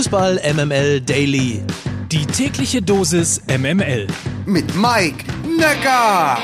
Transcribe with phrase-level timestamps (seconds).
[0.00, 1.60] Fußball MML Daily.
[2.10, 4.06] Die tägliche Dosis MML.
[4.46, 5.26] Mit Mike
[5.58, 6.38] Necker.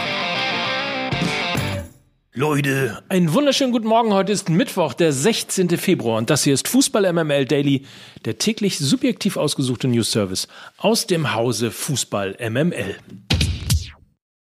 [2.34, 4.12] Leute, einen wunderschönen guten Morgen.
[4.12, 5.70] Heute ist Mittwoch, der 16.
[5.78, 7.86] Februar und das hier ist Fußball MML Daily,
[8.26, 12.96] der täglich subjektiv ausgesuchte News Service aus dem Hause Fußball MML.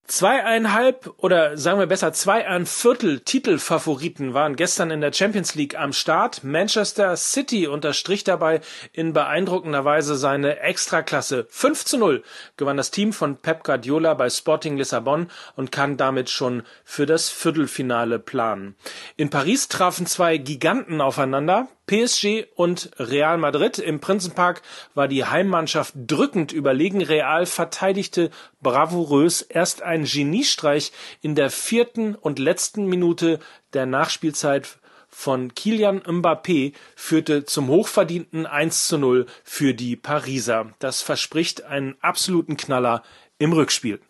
[0.08, 6.46] Zweieinhalb oder sagen wir besser zweieinviertel Titelfavoriten waren gestern in der Champions League am Start.
[6.46, 8.62] Manchester City unterstrich dabei
[8.94, 11.46] in beeindruckender Weise seine Extraklasse.
[11.50, 12.24] 5 zu 0
[12.56, 17.30] gewann das Team von Pep Guardiola bei Sporting Lissabon und kann damit schon für das
[17.30, 18.76] Viertelfinale planen.
[19.18, 21.68] In Paris trafen zwei Giganten aufeinander.
[21.88, 23.80] PSG und Real Madrid.
[23.80, 24.62] Im Prinzenpark
[24.94, 27.02] war die Heimmannschaft drückend überlegen.
[27.02, 28.30] Real verteidigte
[28.62, 33.40] bravourös erst ein Geniestreich in der vierten und letzten Minute
[33.74, 40.74] der Nachspielzeit von Kilian Mbappé führte zum hochverdienten 1 zu 0 für die Pariser.
[40.80, 43.02] Das verspricht einen absoluten Knaller
[43.40, 44.02] im Rückspiel.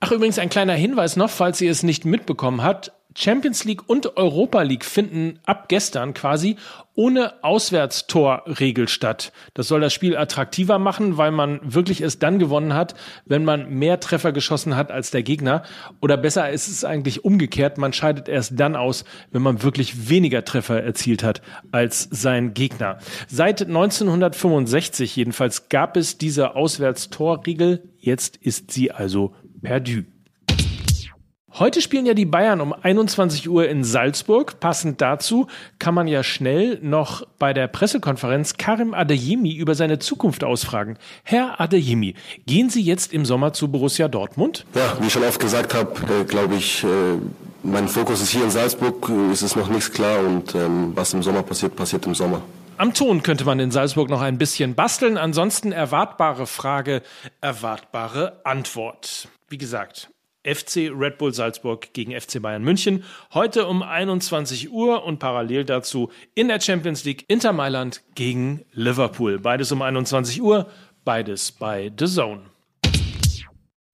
[0.00, 2.92] Ach, übrigens ein kleiner Hinweis noch, falls ihr es nicht mitbekommen habt.
[3.16, 6.56] Champions League und Europa League finden ab gestern quasi
[6.94, 9.32] ohne Auswärtstorregel statt.
[9.54, 12.94] Das soll das Spiel attraktiver machen, weil man wirklich es dann gewonnen hat,
[13.24, 15.62] wenn man mehr Treffer geschossen hat als der Gegner.
[16.00, 20.44] Oder besser ist es eigentlich umgekehrt, man scheidet erst dann aus, wenn man wirklich weniger
[20.44, 21.40] Treffer erzielt hat
[21.72, 22.98] als sein Gegner.
[23.28, 27.82] Seit 1965 jedenfalls gab es diese Auswärtstorregel.
[27.98, 30.04] Jetzt ist sie also perdu.
[31.58, 34.60] Heute spielen ja die Bayern um 21 Uhr in Salzburg.
[34.60, 35.46] Passend dazu
[35.78, 40.98] kann man ja schnell noch bei der Pressekonferenz Karim Adeyemi über seine Zukunft ausfragen.
[41.24, 44.66] Herr Adeyemi, gehen Sie jetzt im Sommer zu Borussia Dortmund?
[44.74, 46.86] Ja, wie ich schon oft gesagt habe, äh, glaube ich, äh,
[47.62, 49.08] mein Fokus ist hier in Salzburg.
[49.08, 52.42] Äh, es ist noch nichts klar und ähm, was im Sommer passiert, passiert im Sommer.
[52.76, 55.16] Am Ton könnte man in Salzburg noch ein bisschen basteln.
[55.16, 57.00] Ansonsten erwartbare Frage,
[57.40, 59.28] erwartbare Antwort.
[59.48, 60.10] Wie gesagt,
[60.46, 63.04] FC Red Bull Salzburg gegen FC Bayern München.
[63.34, 69.38] Heute um 21 Uhr und parallel dazu in der Champions League Inter Mailand gegen Liverpool.
[69.38, 70.70] Beides um 21 Uhr,
[71.04, 72.55] beides bei The Zone.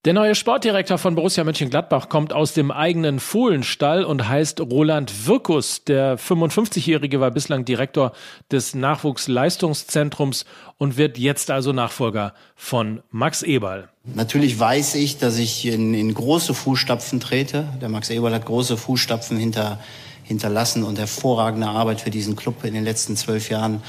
[0.04, 5.84] Der neue Sportdirektor von Borussia Mönchengladbach kommt aus dem eigenen Fohlenstall und heißt Roland Wirkus.
[5.84, 8.10] Der 55-Jährige war bislang Direktor
[8.50, 10.44] des Nachwuchsleistungszentrums
[10.76, 13.90] und wird jetzt also Nachfolger von Max Eberl.
[14.02, 17.68] Natürlich weiß ich, dass ich in, in große Fußstapfen trete.
[17.80, 19.78] Der Max Eberl hat große Fußstapfen hinter,
[20.24, 23.80] hinterlassen und hervorragende Arbeit für diesen Club in den letzten zwölf Jahren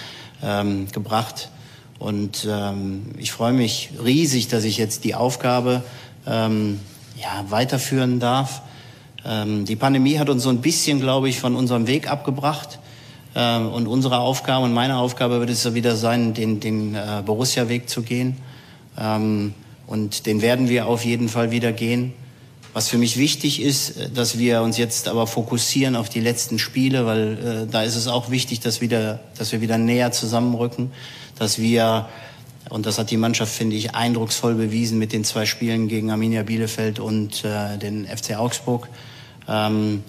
[0.43, 1.49] ähm, gebracht.
[1.99, 5.83] Und ähm, ich freue mich riesig, dass ich jetzt die Aufgabe
[6.27, 6.79] ähm,
[7.15, 8.61] ja, weiterführen darf.
[9.25, 12.79] Ähm, die Pandemie hat uns so ein bisschen, glaube ich, von unserem Weg abgebracht.
[13.35, 17.89] Ähm, und unsere Aufgabe und meine Aufgabe wird es wieder sein, den, den äh, Borussia-Weg
[17.89, 18.37] zu gehen.
[18.99, 19.53] Ähm,
[19.87, 22.13] und den werden wir auf jeden Fall wieder gehen.
[22.73, 26.59] Was für mich wichtig ist, äh, dass wir uns jetzt aber fokussieren auf die letzten
[26.59, 30.91] Spiele, weil äh, da ist es auch wichtig, dass, wieder, dass wir wieder näher zusammenrücken,
[31.37, 32.07] dass wir
[32.69, 36.43] und das hat die Mannschaft, finde ich, eindrucksvoll bewiesen mit den zwei Spielen gegen Arminia
[36.43, 38.87] Bielefeld und äh, den FC Augsburg.
[39.47, 40.03] Ähm,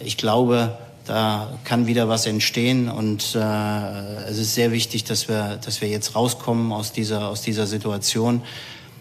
[0.00, 0.76] ich glaube,
[1.06, 5.88] da kann wieder was entstehen und äh, es ist sehr wichtig, dass wir, dass wir
[5.88, 8.42] jetzt rauskommen aus dieser, aus dieser Situation.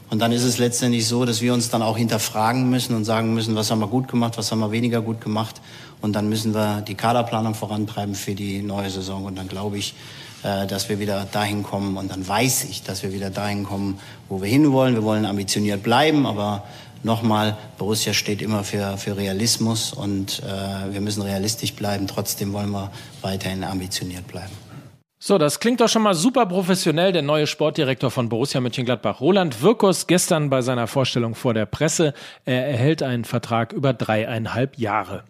[0.10, 3.34] Und dann ist es letztendlich so, dass wir uns dann auch hinterfragen müssen und sagen
[3.34, 5.62] müssen, was haben wir gut gemacht, was haben wir weniger gut gemacht.
[6.02, 9.26] Und dann müssen wir die Kaderplanung vorantreiben für die neue Saison.
[9.26, 9.96] Und dann glaube ich,
[10.44, 11.98] äh, dass wir wieder dahin kommen.
[11.98, 14.00] Und dann weiß ich, dass wir wieder dahin kommen,
[14.30, 14.96] wo wir hinwollen.
[14.96, 16.64] Wir wollen ambitioniert bleiben, aber
[17.04, 22.08] nochmal, Borussia steht immer für, für Realismus und äh, wir müssen realistisch bleiben.
[22.08, 24.52] Trotzdem wollen wir weiterhin ambitioniert bleiben.
[25.26, 27.14] So, das klingt doch schon mal super professionell.
[27.14, 32.14] Der neue Sportdirektor von Borussia Mönchengladbach, Roland Wirkus, gestern bei seiner Vorstellung vor der Presse.
[32.44, 35.24] Er erhält einen Vertrag über dreieinhalb Jahre.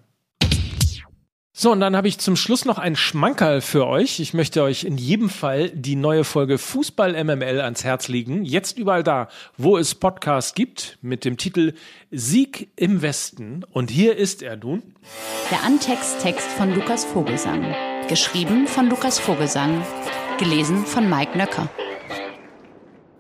[1.51, 4.19] So, und dann habe ich zum Schluss noch einen Schmankerl für euch.
[4.19, 8.43] Ich möchte euch in jedem Fall die neue Folge Fußball MML ans Herz legen.
[8.45, 9.27] Jetzt überall da,
[9.57, 11.73] wo es Podcasts gibt, mit dem Titel
[12.09, 13.63] Sieg im Westen.
[13.69, 14.95] Und hier ist er nun.
[15.51, 17.63] Der Antexttext von Lukas Vogelsang.
[18.07, 19.85] Geschrieben von Lukas Vogelsang.
[20.37, 21.69] Gelesen von Mike Nöcker.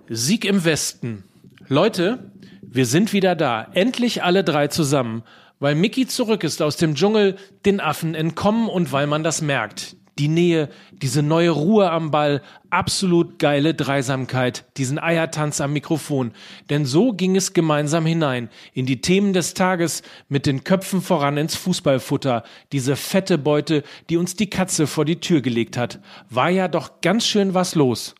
[0.09, 1.23] Sieg im Westen.
[1.67, 2.31] Leute,
[2.61, 3.67] wir sind wieder da.
[3.73, 5.23] Endlich alle drei zusammen
[5.63, 9.95] weil Mickey zurück ist aus dem Dschungel, den Affen entkommen und weil man das merkt.
[10.19, 16.33] Die Nähe, diese neue Ruhe am Ball, absolut geile Dreisamkeit, diesen Eiertanz am Mikrofon.
[16.69, 21.37] Denn so ging es gemeinsam hinein in die Themen des Tages mit den Köpfen voran
[21.37, 22.43] ins Fußballfutter.
[22.71, 25.99] Diese fette Beute, die uns die Katze vor die Tür gelegt hat.
[26.29, 28.15] War ja doch ganz schön was los.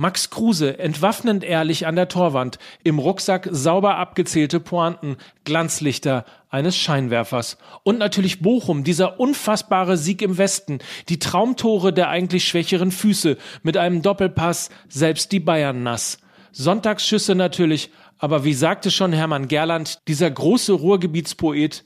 [0.00, 7.58] Max Kruse entwaffnend ehrlich an der Torwand, im Rucksack sauber abgezählte Pointen, Glanzlichter eines Scheinwerfers.
[7.82, 10.78] Und natürlich Bochum, dieser unfassbare Sieg im Westen,
[11.08, 16.18] die Traumtore der eigentlich schwächeren Füße, mit einem Doppelpass selbst die Bayern nass.
[16.52, 21.84] Sonntagsschüsse natürlich, aber wie sagte schon Hermann Gerland, dieser große Ruhrgebietspoet,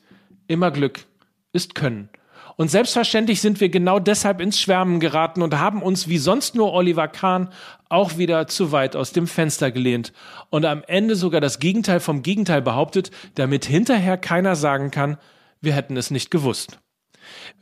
[0.48, 1.06] immer Glück
[1.54, 2.10] ist Können.
[2.56, 6.72] Und selbstverständlich sind wir genau deshalb ins Schwärmen geraten und haben uns wie sonst nur
[6.72, 7.48] Oliver Kahn
[7.88, 10.12] auch wieder zu weit aus dem Fenster gelehnt
[10.50, 15.18] und am Ende sogar das Gegenteil vom Gegenteil behauptet, damit hinterher keiner sagen kann,
[15.60, 16.78] wir hätten es nicht gewusst.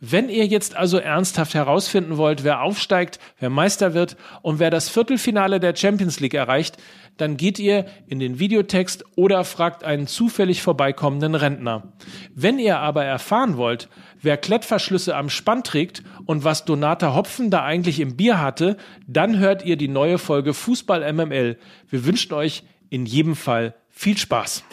[0.01, 4.89] Wenn ihr jetzt also ernsthaft herausfinden wollt, wer aufsteigt, wer Meister wird und wer das
[4.89, 6.77] Viertelfinale der Champions League erreicht,
[7.17, 11.93] dann geht ihr in den Videotext oder fragt einen zufällig vorbeikommenden Rentner.
[12.35, 13.89] Wenn ihr aber erfahren wollt,
[14.23, 18.77] wer Klettverschlüsse am Spann trägt und was Donata Hopfen da eigentlich im Bier hatte,
[19.07, 21.59] dann hört ihr die neue Folge Fußball MML.
[21.89, 24.65] Wir wünschen euch in jedem Fall viel Spaß.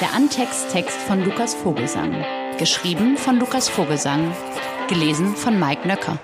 [0.00, 2.41] Der Antext-Text von Lukas Vogelsang.
[2.58, 4.32] Geschrieben von Lukas Vogelsang.
[4.88, 6.18] Gelesen von Mike Nöcker.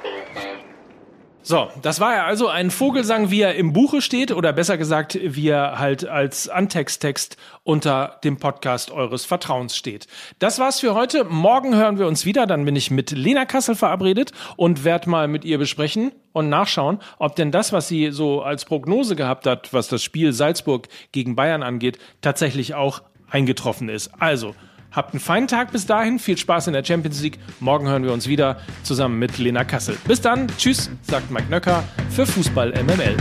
[1.42, 5.19] So, das war ja also ein Vogelsang, wie er im Buche steht, oder besser gesagt,
[5.20, 10.06] wie er halt als Antexttext unter dem Podcast eures Vertrauens steht.
[10.38, 11.25] Das war's für heute.
[11.25, 12.46] Morgen hören wir uns wieder.
[12.46, 16.98] Dann bin ich mit Lena Kassel verabredet und werde mal mit ihr besprechen und nachschauen,
[17.19, 21.34] ob denn das, was sie so als Prognose gehabt hat, was das Spiel Salzburg gegen
[21.34, 23.00] Bayern angeht, tatsächlich auch
[23.31, 24.10] eingetroffen ist.
[24.19, 24.54] Also,
[24.90, 27.38] Habt einen feinen Tag bis dahin, viel Spaß in der Champions League.
[27.61, 29.96] Morgen hören wir uns wieder zusammen mit Lena Kassel.
[30.06, 33.17] Bis dann, tschüss, sagt Mike Nöcker für Fußball MML.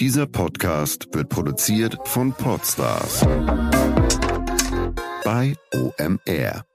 [0.00, 3.26] Dieser Podcast wird produziert von Podstars
[5.24, 6.69] bei OMR.